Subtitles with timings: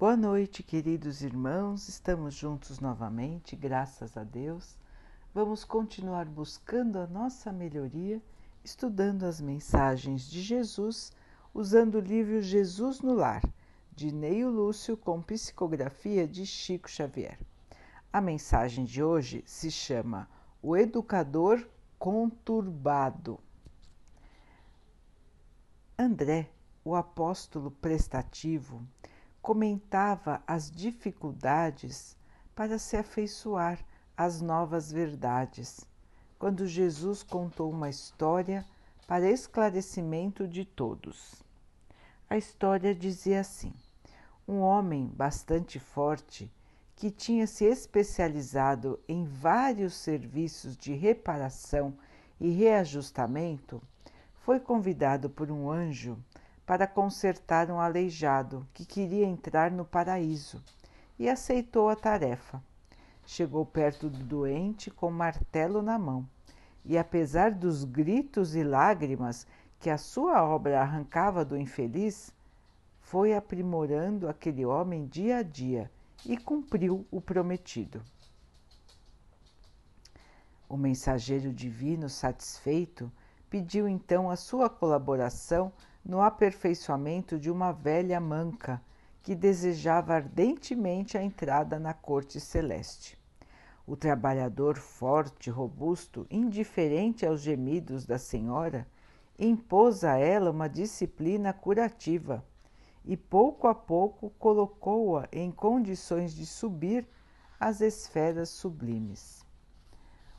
[0.00, 1.86] Boa noite, queridos irmãos.
[1.86, 4.78] Estamos juntos novamente, graças a Deus.
[5.34, 8.18] Vamos continuar buscando a nossa melhoria,
[8.64, 11.12] estudando as mensagens de Jesus,
[11.52, 13.42] usando o livro Jesus no Lar,
[13.94, 17.38] de Neio Lúcio, com psicografia de Chico Xavier.
[18.10, 20.26] A mensagem de hoje se chama
[20.62, 23.38] O Educador Conturbado.
[25.98, 26.48] André,
[26.82, 28.82] o apóstolo prestativo,
[29.42, 32.16] comentava as dificuldades
[32.54, 33.78] para se afeiçoar
[34.16, 35.80] às novas verdades,
[36.38, 38.64] quando Jesus contou uma história
[39.06, 41.42] para esclarecimento de todos.
[42.28, 43.72] A história dizia assim:
[44.46, 46.50] um homem bastante forte
[46.94, 51.96] que tinha se especializado em vários serviços de reparação
[52.38, 53.82] e reajustamento
[54.40, 56.18] foi convidado por um anjo
[56.70, 60.62] para consertar um aleijado que queria entrar no paraíso
[61.18, 62.62] e aceitou a tarefa.
[63.26, 66.24] Chegou perto do doente com martelo na mão
[66.84, 69.48] e, apesar dos gritos e lágrimas
[69.80, 72.32] que a sua obra arrancava do infeliz,
[73.00, 75.90] foi aprimorando aquele homem dia a dia
[76.24, 78.00] e cumpriu o prometido.
[80.68, 83.10] O mensageiro divino, satisfeito,
[83.50, 85.72] pediu então a sua colaboração
[86.04, 88.82] no aperfeiçoamento de uma velha manca
[89.22, 93.18] que desejava ardentemente a entrada na corte celeste.
[93.86, 98.86] O trabalhador forte, robusto, indiferente aos gemidos da senhora,
[99.38, 102.44] impôs a ela uma disciplina curativa
[103.04, 107.06] e pouco a pouco colocou-a em condições de subir
[107.58, 109.44] às esferas sublimes.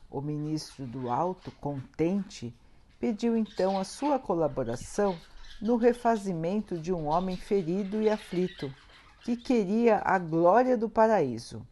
[0.10, 2.56] O ministro do Alto, contente,
[3.00, 5.18] pediu então a sua colaboração
[5.62, 8.74] no refazimento de um homem ferido e aflito,
[9.24, 11.66] que queria a glória do paraíso.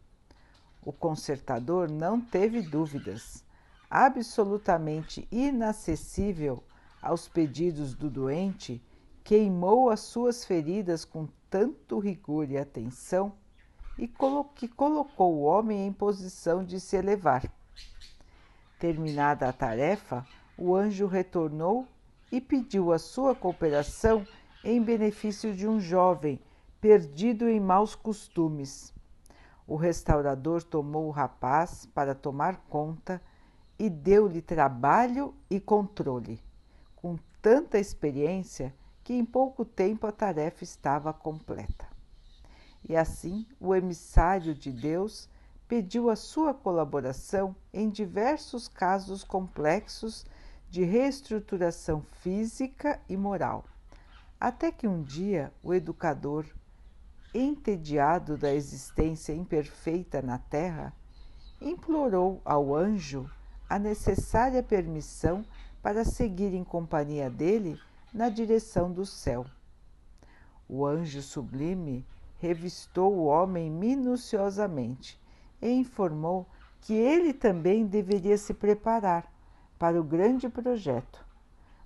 [0.82, 3.44] O consertador não teve dúvidas.
[3.90, 6.62] Absolutamente inacessível
[7.02, 8.80] aos pedidos do doente,
[9.24, 13.32] queimou as suas feridas com tanto rigor e atenção
[13.98, 14.08] e
[14.54, 17.42] que colocou o homem em posição de se elevar.
[18.78, 20.24] Terminada a tarefa,
[20.56, 21.86] o anjo retornou
[22.30, 24.26] e pediu a sua cooperação
[24.62, 26.40] em benefício de um jovem
[26.80, 28.94] perdido em maus costumes.
[29.66, 33.20] O restaurador tomou o rapaz para tomar conta
[33.78, 36.42] e deu-lhe trabalho e controle,
[36.96, 41.88] com tanta experiência que em pouco tempo a tarefa estava completa.
[42.88, 45.28] E assim o emissário de Deus
[45.68, 50.26] pediu a sua colaboração em diversos casos complexos
[50.70, 53.64] de reestruturação física e moral,
[54.38, 56.46] até que um dia o educador,
[57.34, 60.94] entediado da existência imperfeita na Terra,
[61.60, 63.28] implorou ao anjo
[63.68, 65.44] a necessária permissão
[65.82, 67.76] para seguir em companhia dele
[68.14, 69.44] na direção do céu.
[70.68, 72.06] O anjo sublime
[72.38, 75.20] revistou o homem minuciosamente
[75.60, 76.46] e informou
[76.80, 79.30] que ele também deveria se preparar
[79.80, 81.24] para o grande projeto.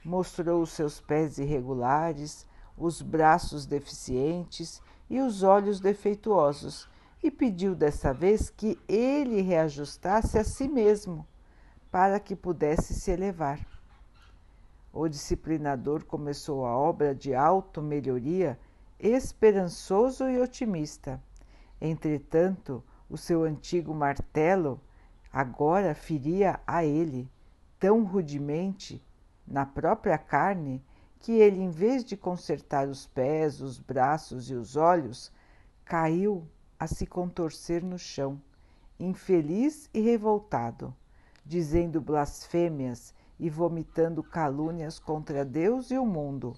[0.05, 2.44] Mostrou os seus pés irregulares,
[2.77, 6.88] os braços deficientes e os olhos defeituosos
[7.22, 11.25] e pediu dessa vez que ele reajustasse a si mesmo
[11.88, 13.65] para que pudesse se elevar.
[14.93, 18.59] O disciplinador começou a obra de auto-melhoria
[18.99, 21.22] esperançoso e otimista.
[21.81, 24.81] Entretanto, o seu antigo martelo
[25.32, 27.32] agora feria a ele
[27.84, 29.04] tão rudemente
[29.46, 30.82] na própria carne
[31.18, 35.30] que ele, em vez de consertar os pés, os braços e os olhos,
[35.84, 36.48] caiu
[36.80, 38.40] a se contorcer no chão,
[38.98, 40.96] infeliz e revoltado,
[41.44, 46.56] dizendo blasfêmias e vomitando calúnias contra Deus e o mundo,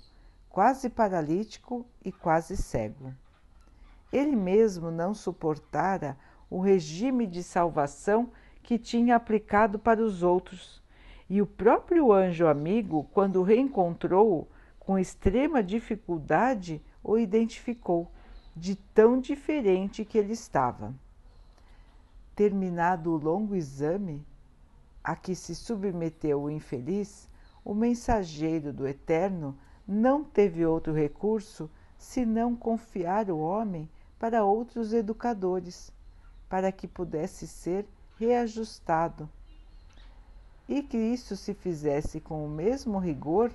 [0.49, 3.13] quase paralítico e quase cego.
[4.13, 6.17] Ele mesmo não suportara
[6.49, 8.31] o regime de salvação
[8.63, 10.86] que tinha aplicado para os outros
[11.29, 18.11] e o próprio anjo amigo, quando o reencontrou com extrema dificuldade, o identificou,
[18.55, 20.95] de tão diferente que ele estava.
[22.35, 24.25] Terminado o longo exame
[25.03, 27.29] a que se submeteu o infeliz,
[27.65, 31.69] o mensageiro do Eterno não teve outro recurso
[31.99, 33.89] senão confiar o homem
[34.19, 35.93] para outros educadores,
[36.49, 37.87] para que pudesse ser
[38.17, 39.29] reajustado
[40.69, 43.53] e que isso se fizesse com o mesmo rigor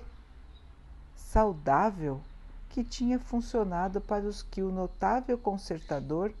[1.14, 2.20] saudável
[2.68, 6.32] que tinha funcionado para os que o notável consertador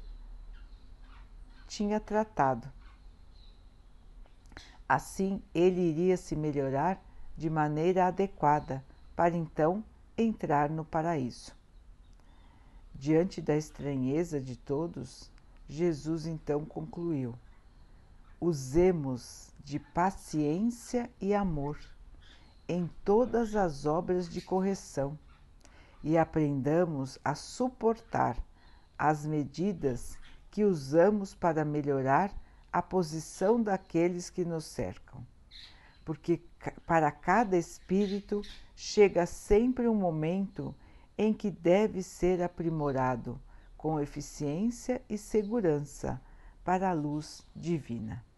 [1.66, 2.70] tinha tratado.
[4.88, 7.02] Assim, ele iria se melhorar
[7.36, 8.84] de maneira adequada
[9.16, 9.82] para então
[10.16, 11.52] entrar no paraíso.
[12.94, 15.30] Diante da estranheza de todos,
[15.68, 17.34] Jesus então concluiu:
[18.44, 21.78] Usemos de paciência e amor
[22.68, 25.16] em todas as obras de correção
[26.02, 28.36] e aprendamos a suportar
[28.98, 30.18] as medidas
[30.50, 32.34] que usamos para melhorar
[32.72, 35.24] a posição daqueles que nos cercam.
[36.04, 36.42] Porque
[36.84, 38.42] para cada espírito
[38.74, 40.74] chega sempre um momento
[41.16, 43.40] em que deve ser aprimorado
[43.76, 46.20] com eficiência e segurança
[46.64, 48.31] para a luz divina.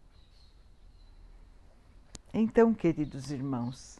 [2.37, 3.97] Então, queridos irmãos,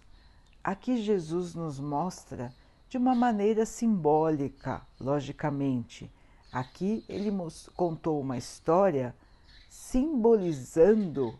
[0.62, 2.54] aqui Jesus nos mostra
[2.90, 6.12] de uma maneira simbólica, logicamente.
[6.52, 7.32] Aqui ele
[7.78, 9.16] contou uma história
[9.70, 11.40] simbolizando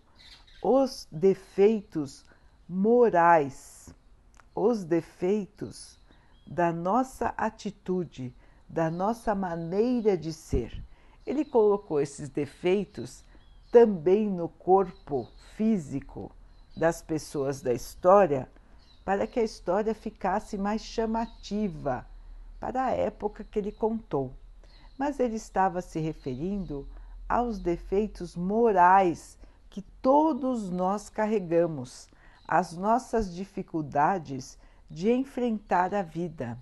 [0.64, 2.24] os defeitos
[2.66, 3.94] morais,
[4.56, 6.00] os defeitos
[6.48, 8.34] da nossa atitude,
[8.70, 10.82] da nossa maneira de ser.
[11.28, 13.22] Ele colocou esses defeitos
[13.70, 15.28] também no corpo
[15.58, 16.32] físico
[16.76, 18.50] das pessoas da história
[19.04, 22.06] para que a história ficasse mais chamativa
[22.60, 24.34] para a época que ele contou.
[24.98, 26.88] Mas ele estava se referindo
[27.30, 29.38] aos defeitos morais
[29.70, 32.08] que todos nós carregamos,
[32.48, 34.58] as nossas dificuldades
[34.90, 36.58] de enfrentar a vida,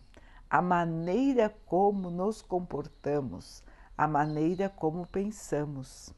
[0.49, 3.63] a maneira como nos comportamos,
[3.97, 6.13] a maneira como pensamos.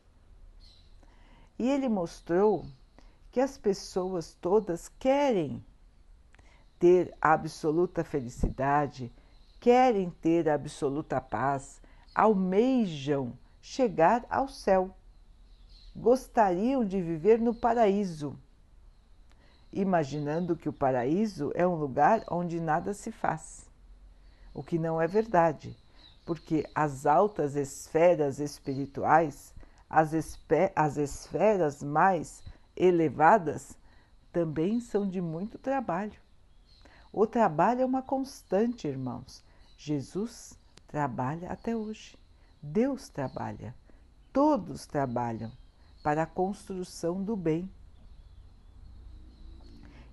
[1.58, 2.66] E ele mostrou
[3.36, 5.62] que as pessoas todas querem
[6.80, 9.12] ter absoluta felicidade,
[9.60, 11.82] querem ter absoluta paz,
[12.16, 14.96] almejam chegar ao céu.
[15.94, 18.40] Gostariam de viver no paraíso,
[19.70, 23.70] imaginando que o paraíso é um lugar onde nada se faz.
[24.54, 25.76] O que não é verdade,
[26.26, 29.54] porque as altas esferas espirituais,
[29.90, 30.14] as,
[30.74, 32.42] as esferas mais
[32.76, 33.78] elevadas,
[34.32, 36.20] também são de muito trabalho.
[37.12, 39.44] O trabalho é uma constante, irmãos.
[39.78, 42.18] Jesus trabalha até hoje.
[42.62, 43.74] Deus trabalha.
[44.34, 45.52] Todos trabalham
[46.04, 47.72] para a construção do bem.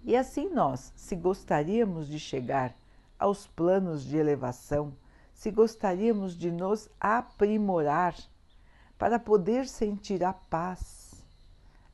[0.05, 2.75] E assim nós, se gostaríamos de chegar
[3.19, 4.97] aos planos de elevação,
[5.33, 8.15] se gostaríamos de nos aprimorar
[8.97, 11.02] para poder sentir a paz,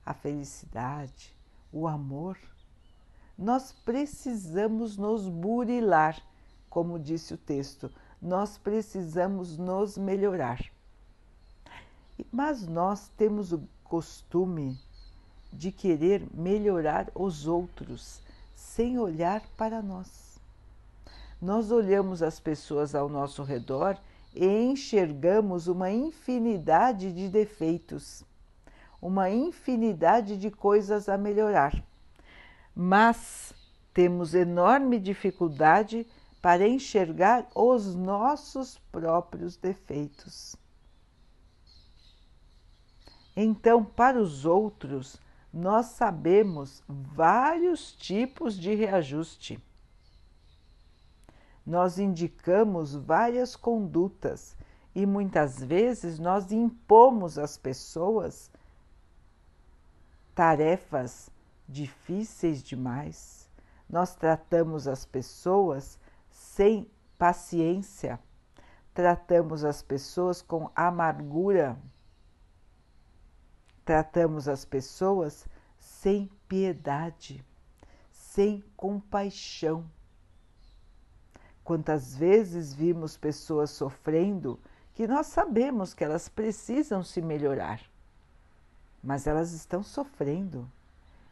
[0.09, 1.37] a felicidade,
[1.71, 2.39] o amor,
[3.37, 6.19] nós precisamos nos burilar,
[6.71, 10.65] como disse o texto, nós precisamos nos melhorar.
[12.33, 14.81] Mas nós temos o costume
[15.53, 18.23] de querer melhorar os outros
[18.55, 20.41] sem olhar para nós.
[21.39, 23.99] Nós olhamos as pessoas ao nosso redor
[24.35, 28.25] e enxergamos uma infinidade de defeitos,
[29.00, 31.85] uma infinidade de coisas a melhorar
[32.81, 33.53] mas
[33.93, 36.06] temos enorme dificuldade
[36.41, 40.55] para enxergar os nossos próprios defeitos.
[43.35, 45.21] Então, para os outros,
[45.52, 49.61] nós sabemos vários tipos de reajuste.
[51.67, 54.57] Nós indicamos várias condutas
[54.95, 58.52] e muitas vezes nós impomos às pessoas
[60.38, 61.33] tarefas
[61.68, 63.50] difíceis demais.
[63.90, 65.99] Nós tratamos as pessoas
[66.30, 68.21] sem paciência,
[68.95, 71.76] tratamos as pessoas com amargura,
[73.85, 75.45] tratamos as pessoas
[75.76, 77.45] sem piedade,
[78.12, 79.90] sem compaixão.
[81.64, 84.61] Quantas vezes vimos pessoas sofrendo
[84.95, 87.80] que nós sabemos que elas precisam se melhorar,
[89.02, 90.71] mas elas estão sofrendo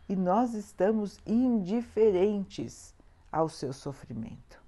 [0.08, 2.94] e nós estamos indiferentes
[3.30, 4.60] ao seu sofrimento.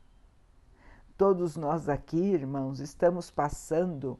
[1.16, 4.18] Todos nós aqui, irmãos, estamos passando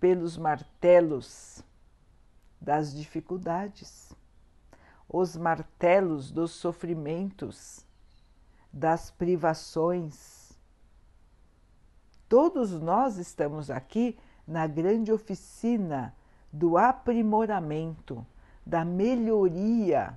[0.00, 1.62] pelos martelos
[2.60, 4.12] das dificuldades,
[5.08, 7.86] os martelos dos sofrimentos,
[8.72, 10.52] das privações.
[12.28, 16.14] Todos nós estamos aqui na grande oficina
[16.52, 18.24] do aprimoramento,
[18.64, 20.16] da melhoria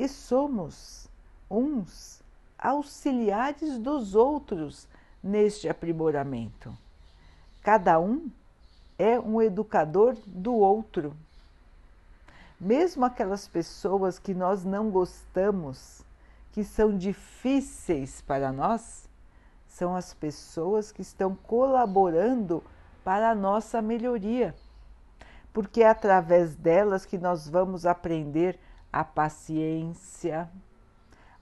[0.00, 1.06] e somos
[1.50, 2.22] uns
[2.58, 4.88] auxiliares dos outros
[5.22, 6.74] neste aprimoramento.
[7.62, 8.30] Cada um
[8.98, 11.14] é um educador do outro.
[12.58, 16.02] Mesmo aquelas pessoas que nós não gostamos,
[16.52, 19.06] que são difíceis para nós,
[19.68, 22.64] são as pessoas que estão colaborando
[23.04, 24.54] para a nossa melhoria.
[25.52, 28.58] Porque é através delas que nós vamos aprender
[28.92, 30.48] a paciência,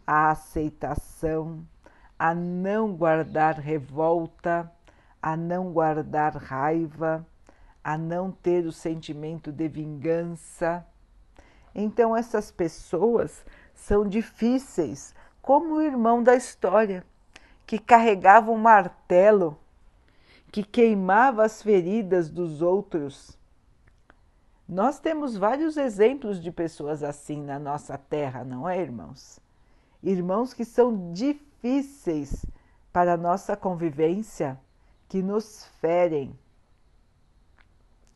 [0.07, 1.67] a aceitação,
[2.19, 4.71] a não guardar revolta,
[5.23, 7.27] a não guardar raiva,
[7.83, 10.87] a não ter o sentimento de vingança.
[11.75, 17.05] Então, essas pessoas são difíceis, como o irmão da história,
[17.67, 19.59] que carregava um martelo,
[20.51, 23.39] que queimava as feridas dos outros.
[24.69, 29.41] Nós temos vários exemplos de pessoas assim na nossa terra, não é, irmãos?
[30.03, 32.45] Irmãos que são difíceis
[32.93, 34.59] para a nossa convivência,
[35.09, 36.39] que nos ferem,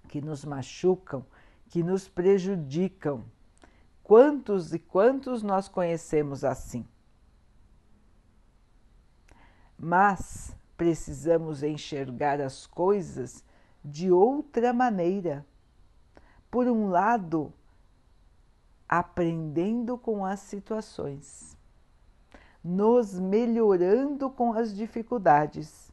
[0.09, 1.25] que nos machucam,
[1.69, 3.25] que nos prejudicam.
[4.03, 6.87] Quantos e quantos nós conhecemos assim?
[9.79, 13.45] Mas precisamos enxergar as coisas
[13.85, 15.47] de outra maneira.
[16.51, 17.53] Por um lado,
[18.89, 21.57] aprendendo com as situações,
[22.65, 25.93] nos melhorando com as dificuldades,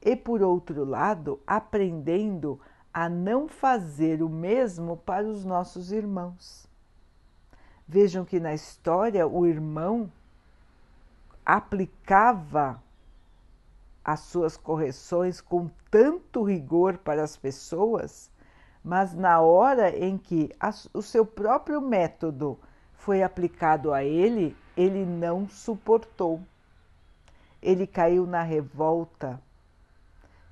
[0.00, 2.58] e por outro lado, aprendendo
[2.94, 6.66] a não fazer o mesmo para os nossos irmãos.
[7.86, 10.10] Vejam que na história o irmão
[11.44, 12.82] aplicava
[14.06, 18.30] as suas correções com tanto rigor para as pessoas,
[18.84, 22.56] mas na hora em que a, o seu próprio método
[22.94, 26.40] foi aplicado a ele, ele não suportou.
[27.60, 29.42] Ele caiu na revolta,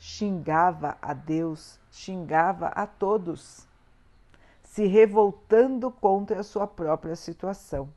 [0.01, 3.69] xingava a Deus, xingava a todos
[4.65, 7.89] se revoltando contra a sua própria situação.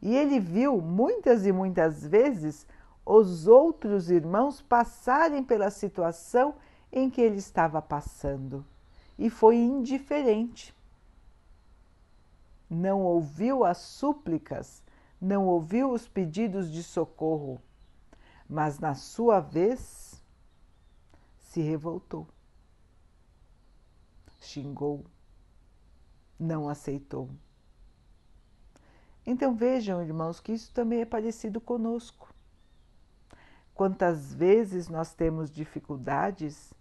[0.00, 2.64] E ele viu muitas e muitas vezes
[3.06, 6.56] os outros irmãos passarem pela situação
[6.92, 8.66] em que ele estava passando
[9.16, 10.74] e foi indiferente.
[12.68, 14.82] Não ouviu as súplicas,
[15.20, 17.62] não ouviu os pedidos de socorro,
[18.48, 20.20] mas na sua vez
[21.38, 22.26] se revoltou,
[24.40, 25.04] xingou,
[26.38, 27.30] não aceitou.
[29.24, 32.35] Então vejam, irmãos, que isso também é parecido conosco.
[33.76, 36.72] Quantas vezes nós temos dificuldades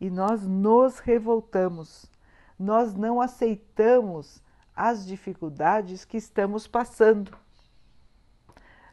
[0.00, 2.10] e nós nos revoltamos,
[2.58, 4.42] nós não aceitamos
[4.74, 7.38] as dificuldades que estamos passando.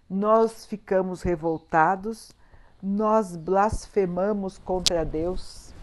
[0.08, 2.36] Nós ficamos revoltados,
[2.84, 5.74] nós blasfemamos contra Deus,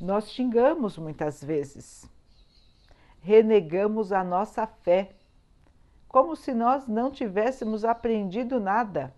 [0.00, 2.08] nós xingamos muitas vezes.
[3.20, 5.14] Renegamos a nossa fé,
[6.08, 9.14] como se nós não tivéssemos aprendido nada,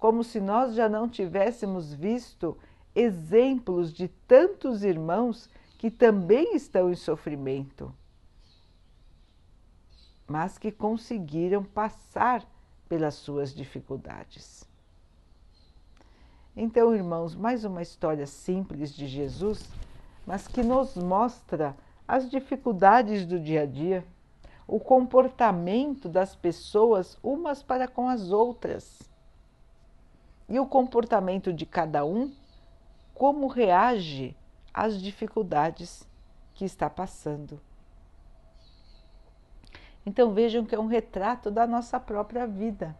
[0.00, 2.56] como se nós já não tivéssemos visto
[2.94, 7.94] exemplos de tantos irmãos que também estão em sofrimento,
[10.26, 12.46] mas que conseguiram passar
[12.88, 14.64] pelas suas dificuldades.
[16.56, 19.68] Então, irmãos, mais uma história simples de Jesus,
[20.26, 21.76] mas que nos mostra
[22.08, 24.02] as dificuldades do dia a dia,
[24.66, 29.09] o comportamento das pessoas umas para com as outras
[30.50, 32.30] e o comportamento de cada um,
[33.14, 34.36] como reage
[34.74, 36.06] às dificuldades
[36.52, 37.58] que está passando.
[40.04, 42.94] Então vejam que é um retrato da nossa própria vida,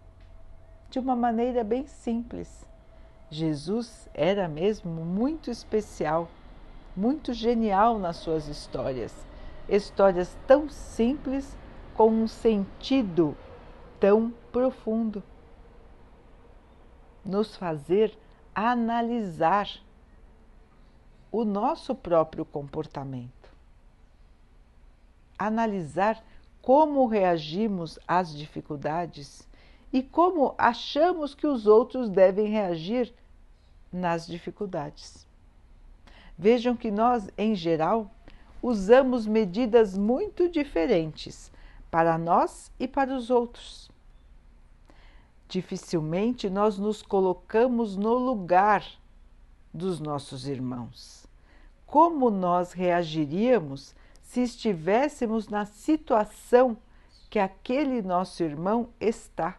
[0.88, 2.64] de uma maneira bem simples.
[3.28, 6.28] Jesus era mesmo muito especial
[6.97, 9.14] muito genial nas suas histórias.
[9.69, 11.57] Histórias tão simples
[11.95, 13.37] com um sentido
[13.99, 15.23] tão profundo.
[17.24, 18.16] Nos fazer
[18.54, 19.68] analisar
[21.30, 23.50] o nosso próprio comportamento.
[25.38, 26.22] Analisar
[26.60, 29.48] como reagimos às dificuldades
[29.92, 33.12] e como achamos que os outros devem reagir
[33.92, 35.26] nas dificuldades.
[36.38, 38.10] Vejam que nós, em geral,
[38.62, 41.50] usamos medidas muito diferentes
[41.90, 43.89] para nós e para os outros.
[45.50, 48.83] Dificilmente nós nos colocamos no lugar
[49.75, 51.26] dos nossos irmãos.
[51.85, 56.78] Como nós reagiríamos se estivéssemos na situação
[57.28, 59.59] que aquele nosso irmão está?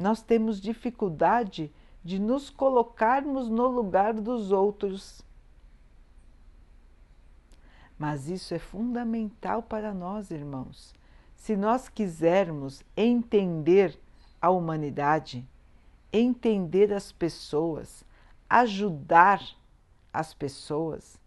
[0.00, 1.70] nós temos dificuldade
[2.02, 5.20] de nos colocarmos no lugar dos outros.
[7.98, 10.94] Mas isso é fundamental para nós, irmãos.
[11.40, 13.98] Se nós quisermos entender
[14.42, 15.48] a humanidade,
[16.12, 18.04] entender as pessoas,
[18.46, 19.42] ajudar
[20.12, 21.18] as pessoas,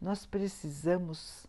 [0.00, 1.46] nós precisamos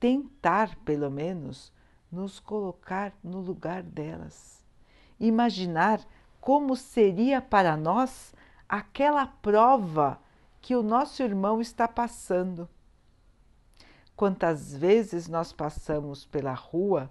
[0.00, 1.70] tentar, pelo menos,
[2.10, 4.64] nos colocar no lugar delas.
[5.20, 6.00] Imaginar
[6.40, 8.32] como seria para nós
[8.66, 10.18] aquela prova
[10.62, 12.66] que o nosso irmão está passando.
[14.16, 17.10] Quantas vezes nós passamos pela rua,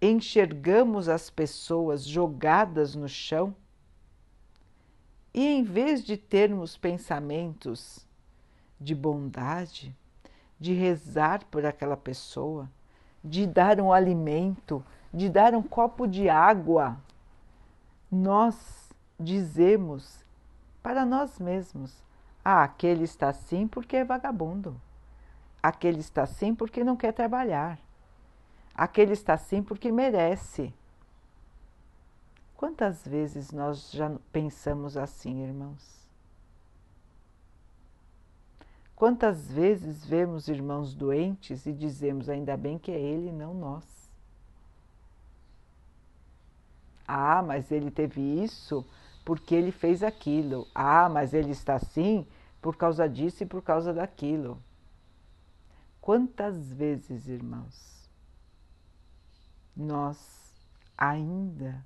[0.00, 3.54] enxergamos as pessoas jogadas no chão?
[5.34, 8.06] E, em vez de termos pensamentos
[8.80, 9.94] de bondade,
[10.58, 12.68] de rezar por aquela pessoa,
[13.22, 16.96] de dar um alimento, de dar um copo de água,
[18.10, 20.24] nós dizemos
[20.82, 22.02] para nós mesmos:
[22.44, 24.80] ah, aquele está assim porque é vagabundo,
[25.62, 27.78] aquele está assim porque não quer trabalhar,
[28.78, 30.72] aquele está assim porque merece.
[32.56, 35.98] Quantas vezes nós já pensamos assim, irmãos?
[38.94, 43.84] Quantas vezes vemos irmãos doentes e dizemos ainda bem que é ele, não nós.
[47.06, 48.84] Ah, mas ele teve isso
[49.24, 50.66] porque ele fez aquilo.
[50.74, 52.26] Ah, mas ele está assim
[52.60, 54.60] por causa disso e por causa daquilo.
[56.00, 57.97] Quantas vezes, irmãos,
[59.78, 60.68] nós
[60.98, 61.82] ainda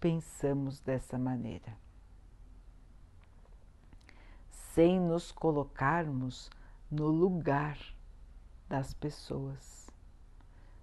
[0.00, 1.76] pensamos dessa maneira?
[4.78, 6.48] sem nos colocarmos
[6.88, 7.76] no lugar
[8.68, 9.90] das pessoas,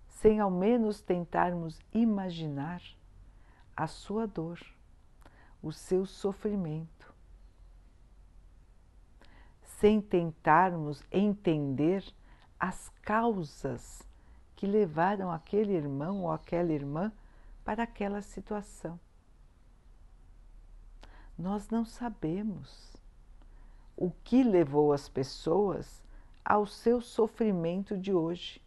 [0.10, 2.82] sem ao menos tentarmos imaginar
[3.74, 4.60] a sua dor,
[5.64, 7.14] o seu sofrimento,
[9.62, 12.04] sem tentarmos entender
[12.60, 14.05] as causas
[14.56, 17.12] que levaram aquele irmão ou aquela irmã
[17.64, 19.00] para aquela situação.
[21.38, 22.96] Nós não sabemos
[23.98, 26.04] o que levou as pessoas
[26.44, 28.62] ao seu sofrimento de hoje.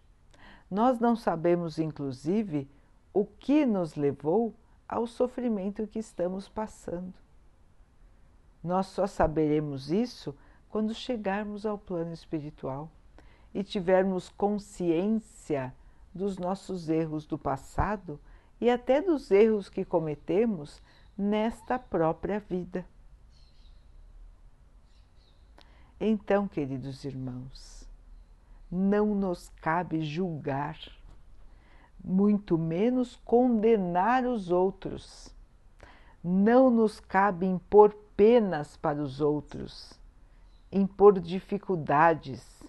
[0.71, 2.69] Nós não sabemos, inclusive,
[3.15, 4.55] o que nos levou
[4.87, 7.15] ao sofrimento que estamos passando.
[8.63, 10.35] Nós só saberemos isso
[10.69, 12.91] quando chegarmos ao plano espiritual
[13.55, 15.75] e tivermos consciência
[16.15, 18.21] dos nossos erros do passado
[18.61, 20.83] e até dos erros que cometemos
[21.17, 22.85] nesta própria vida.
[26.01, 27.89] Então, queridos irmãos,
[28.71, 30.79] não nos cabe julgar,
[32.03, 35.35] muito menos condenar os outros.
[36.23, 39.93] Não nos cabe impor penas para os outros,
[40.71, 42.63] impor dificuldades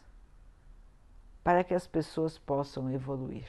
[1.43, 3.47] para que as pessoas possam evoluir.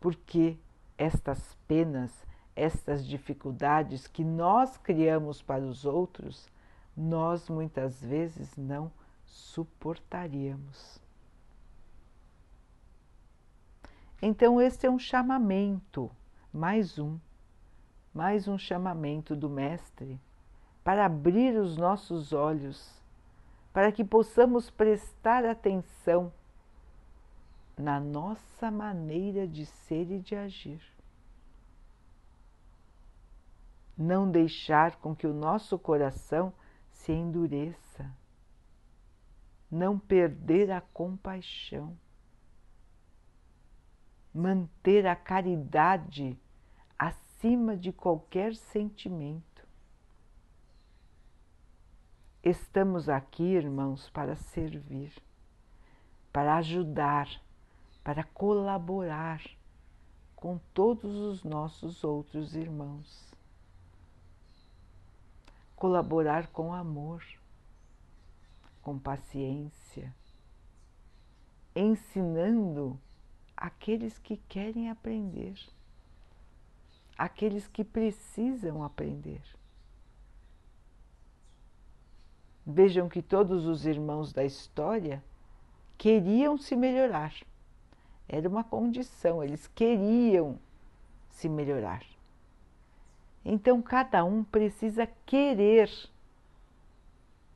[0.00, 0.58] Porque
[0.96, 6.48] estas penas, estas dificuldades que nós criamos para os outros,
[6.96, 8.90] nós muitas vezes não
[9.24, 11.00] suportaríamos.
[14.22, 16.10] Então, este é um chamamento,
[16.52, 17.18] mais um,
[18.12, 20.20] mais um chamamento do Mestre
[20.84, 23.02] para abrir os nossos olhos,
[23.74, 26.32] para que possamos prestar atenção
[27.76, 30.80] na nossa maneira de ser e de agir.
[33.98, 36.52] Não deixar com que o nosso coração
[36.92, 38.08] se endureça,
[39.68, 41.98] não perder a compaixão,
[44.32, 46.38] manter a caridade
[46.96, 49.53] acima de qualquer sentimento.
[52.44, 55.12] Estamos aqui, irmãos, para servir,
[56.32, 57.28] para ajudar,
[58.04, 59.42] para colaborar
[60.36, 63.34] com todos os nossos outros irmãos
[65.84, 67.22] colaborar com amor,
[68.80, 70.14] com paciência,
[71.76, 72.98] ensinando
[73.54, 75.54] aqueles que querem aprender,
[77.18, 79.42] aqueles que precisam aprender.
[82.66, 85.22] Vejam que todos os irmãos da história
[85.98, 87.34] queriam se melhorar.
[88.28, 90.58] Era uma condição, eles queriam
[91.28, 92.02] se melhorar.
[93.44, 95.90] Então, cada um precisa querer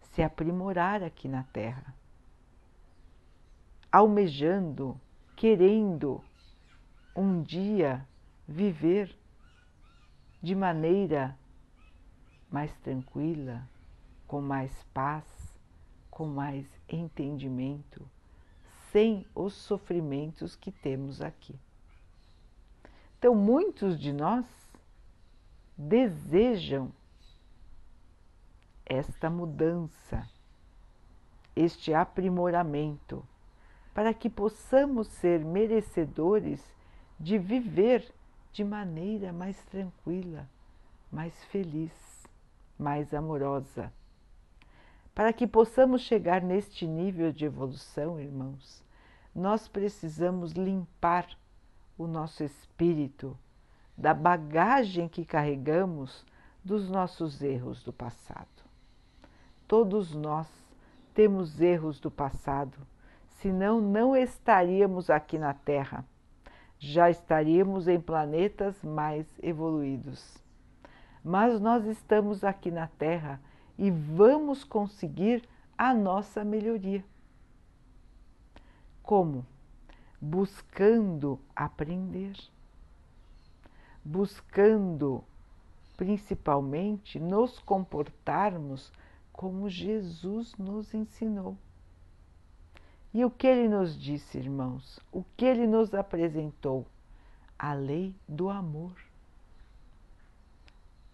[0.00, 1.94] se aprimorar aqui na Terra,
[3.90, 5.00] almejando,
[5.34, 6.22] querendo
[7.16, 8.06] um dia
[8.46, 9.16] viver
[10.42, 11.38] de maneira
[12.50, 13.66] mais tranquila,
[14.28, 15.24] com mais paz,
[16.10, 18.06] com mais entendimento,
[18.92, 21.58] sem os sofrimentos que temos aqui.
[23.18, 24.46] Então, muitos de nós
[25.76, 26.92] desejam
[28.84, 30.28] esta mudança,
[31.56, 33.26] este aprimoramento,
[33.94, 36.62] para que possamos ser merecedores
[37.18, 38.12] de viver
[38.52, 40.48] de maneira mais tranquila,
[41.10, 41.92] mais feliz,
[42.78, 43.92] mais amorosa.
[45.18, 48.84] Para que possamos chegar neste nível de evolução, irmãos,
[49.34, 51.26] nós precisamos limpar
[51.98, 53.36] o nosso espírito
[53.96, 56.24] da bagagem que carregamos
[56.64, 58.46] dos nossos erros do passado.
[59.66, 60.46] Todos nós
[61.12, 62.78] temos erros do passado,
[63.40, 66.04] senão não estaríamos aqui na Terra.
[66.78, 70.38] Já estaríamos em planetas mais evoluídos.
[71.24, 73.40] Mas nós estamos aqui na Terra
[73.78, 77.04] e vamos conseguir a nossa melhoria.
[79.02, 79.46] Como?
[80.20, 82.36] Buscando aprender,
[84.04, 85.22] buscando
[85.96, 88.92] principalmente nos comportarmos
[89.32, 91.56] como Jesus nos ensinou.
[93.14, 94.98] E o que ele nos disse, irmãos?
[95.12, 96.84] O que ele nos apresentou?
[97.58, 98.94] A lei do amor.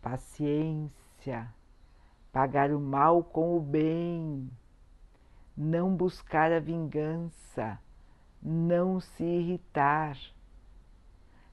[0.03, 1.53] Paciência
[2.35, 4.51] pagar o mal com o bem,
[5.57, 7.79] não buscar a vingança,
[8.43, 10.19] não se irritar,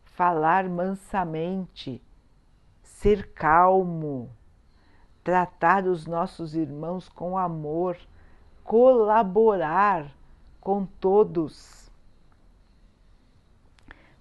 [0.04, 2.02] falar mansamente,
[2.82, 4.32] ser calmo,
[5.24, 7.96] tratar os nossos irmãos com amor,
[8.64, 10.12] colaborar
[10.60, 11.92] com todos.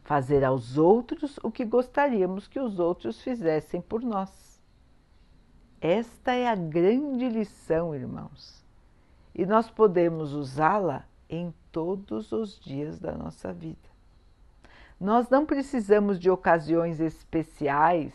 [0.02, 4.39] Fazer aos outros o que gostaríamos que os outros fizessem por nós.
[5.80, 8.62] Esta é a grande lição, irmãos,
[9.34, 13.88] e nós podemos usá-la em todos os dias da nossa vida.
[15.00, 18.12] Nós não precisamos de ocasiões especiais,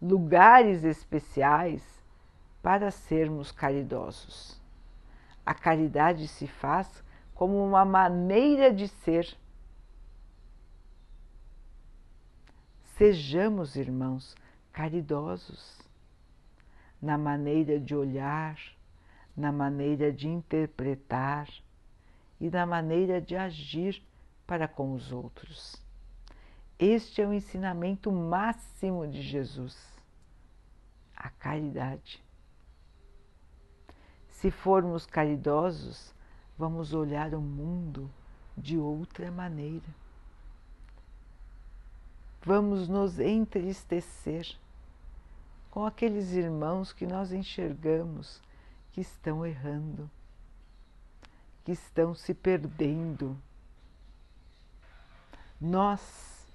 [0.00, 1.82] lugares especiais
[2.62, 4.60] para sermos caridosos.
[5.44, 7.02] A caridade se faz
[7.34, 9.36] como uma maneira de ser.
[12.96, 14.36] Sejamos, irmãos,
[14.72, 15.87] caridosos
[17.00, 18.58] na maneira de olhar,
[19.36, 21.48] na maneira de interpretar
[22.40, 24.02] e na maneira de agir
[24.46, 25.76] para com os outros.
[26.78, 29.76] Este é o ensinamento máximo de Jesus,
[31.16, 32.22] a caridade.
[34.28, 36.14] Se formos caridosos,
[36.56, 38.08] vamos olhar o mundo
[38.56, 39.88] de outra maneira.
[42.42, 44.56] Vamos nos entristecer
[45.70, 48.40] com aqueles irmãos que nós enxergamos
[48.92, 50.10] que estão errando,
[51.64, 53.36] que estão se perdendo.
[55.60, 56.46] Nós,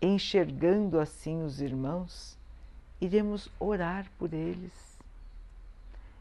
[0.00, 2.36] enxergando assim os irmãos,
[3.00, 4.98] iremos orar por eles,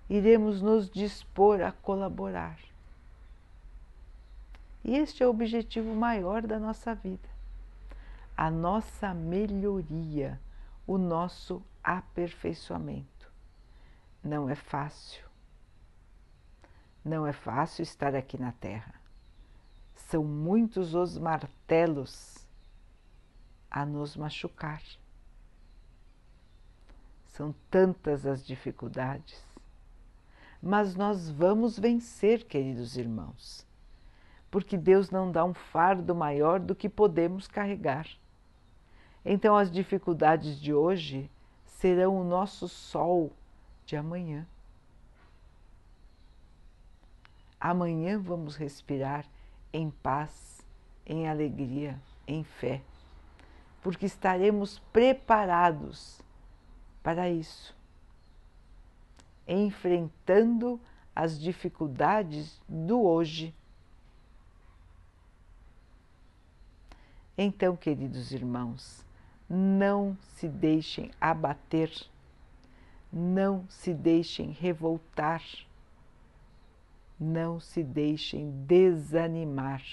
[0.10, 2.58] iremos nos dispor a colaborar.
[4.84, 7.30] E este é o objetivo maior da nossa vida,
[8.36, 10.40] a nossa melhoria,
[10.88, 13.32] o nosso aperfeiçoamento.
[14.24, 15.26] Não é fácil.
[17.04, 18.94] Não é fácil estar aqui na Terra.
[19.96, 22.48] São muitos os martelos
[23.70, 24.82] a nos machucar.
[27.26, 29.44] São tantas as dificuldades.
[30.62, 33.66] Mas nós vamos vencer, queridos irmãos,
[34.52, 38.08] porque Deus não dá um fardo maior do que podemos carregar.
[39.26, 41.32] Então, as dificuldades de hoje
[41.82, 43.32] serão o nosso sol
[43.88, 44.46] de amanhã.
[47.60, 49.26] Amanhã vamos respirar
[49.74, 50.64] em paz,
[51.04, 52.84] em alegria, em fé,
[53.82, 56.22] porque estaremos preparados
[57.02, 57.76] para isso,
[59.48, 60.80] enfrentando
[61.16, 63.56] as dificuldades do hoje.
[67.36, 69.04] Então, queridos irmãos,
[69.54, 71.92] não se deixem abater,
[73.12, 75.44] não se deixem revoltar,
[77.20, 79.84] não se deixem desanimar.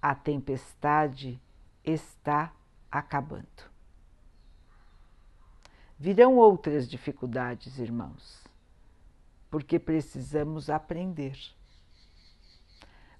[0.00, 1.42] A tempestade
[1.82, 2.52] está
[2.88, 3.68] acabando.
[5.98, 8.44] Virão outras dificuldades, irmãos,
[9.50, 11.36] porque precisamos aprender.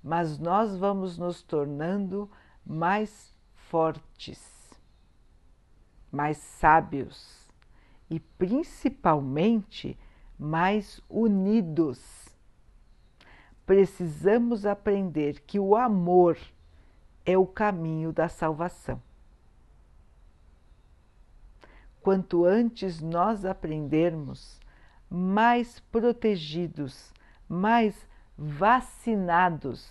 [0.01, 2.31] Mas nós vamos nos tornando
[2.69, 4.39] mais fortes,
[6.13, 7.49] mais sábios
[8.11, 9.99] e principalmente
[10.39, 12.29] mais unidos.
[13.65, 16.39] Precisamos aprender que o amor
[17.25, 19.01] é o caminho da salvação.
[22.03, 24.61] Quanto antes nós aprendermos,
[25.11, 27.13] mais protegidos,
[27.49, 29.91] mais vacinados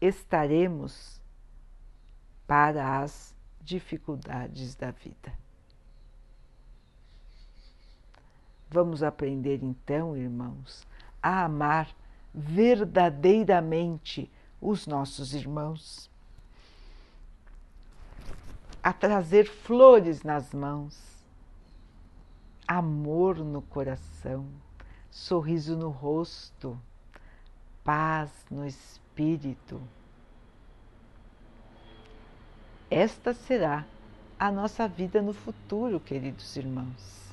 [0.00, 1.20] estaremos
[2.46, 5.32] para as dificuldades da vida.
[8.70, 10.86] Vamos aprender então, irmãos,
[11.22, 11.88] a amar
[12.34, 14.30] verdadeiramente
[14.60, 16.10] os nossos irmãos,
[18.82, 21.16] a trazer flores nas mãos,
[22.66, 24.46] amor no coração,
[25.10, 26.78] sorriso no rosto,
[27.82, 29.80] paz no espírito.
[32.90, 33.84] Esta será
[34.38, 37.32] a nossa vida no futuro, queridos irmãos.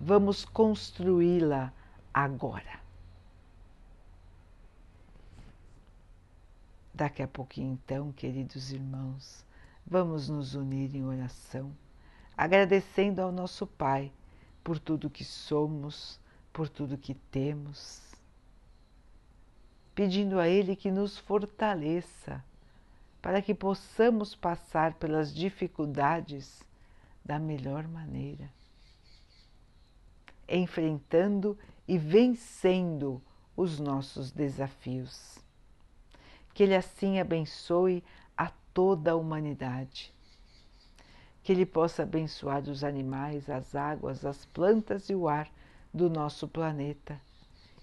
[0.00, 1.72] Vamos construí-la
[2.14, 2.80] agora.
[6.94, 9.44] Daqui a pouquinho, então, queridos irmãos,
[9.84, 11.72] vamos nos unir em oração,
[12.36, 14.12] agradecendo ao nosso Pai
[14.62, 16.20] por tudo que somos,
[16.52, 18.00] por tudo que temos,
[19.92, 22.44] pedindo a Ele que nos fortaleça
[23.22, 26.62] para que possamos passar pelas dificuldades
[27.24, 28.50] da melhor maneira
[30.52, 31.58] enfrentando
[31.88, 33.22] e vencendo
[33.56, 35.38] os nossos desafios.
[36.52, 38.04] Que Ele assim abençoe
[38.36, 40.12] a toda a humanidade.
[41.42, 45.50] Que Ele possa abençoar os animais, as águas, as plantas e o ar
[45.92, 47.18] do nosso planeta.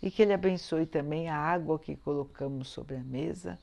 [0.02, 3.60] E que Ele abençoe também a água que colocamos sobre a mesa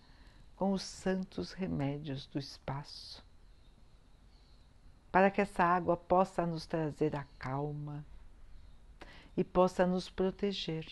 [0.57, 3.25] com os santos remédios do espaço.
[5.13, 8.05] Para que essa água possa nos trazer a calma,
[9.37, 10.87] e possa nos proteger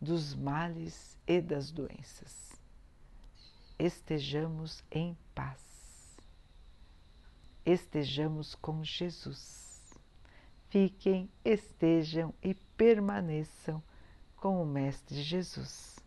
[0.00, 2.58] dos males e das doenças.
[3.78, 5.62] Estejamos em paz.
[7.66, 9.94] Estejamos com Jesus.
[10.68, 13.82] Fiquem, estejam e permaneçam
[14.36, 15.98] com o Mestre Jesus.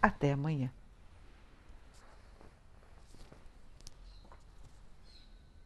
[0.00, 0.72] Até amanhã.